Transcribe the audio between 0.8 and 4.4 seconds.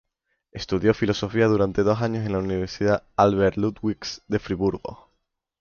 filosofía durante dos años en la Universidad Albert-Ludwigs de